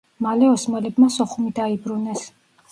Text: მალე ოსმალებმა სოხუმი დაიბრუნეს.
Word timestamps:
მალე 0.27 0.47
ოსმალებმა 0.53 1.11
სოხუმი 1.19 1.55
დაიბრუნეს. 1.63 2.29